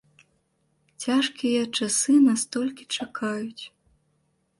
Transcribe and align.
Цяжкія 1.03 1.61
часы 1.77 2.15
нас 2.29 2.41
толькі 2.57 2.89
чакаюць. 2.95 3.63